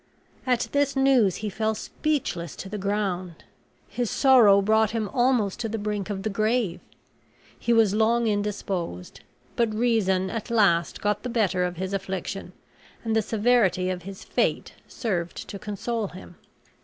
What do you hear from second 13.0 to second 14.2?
and the severity of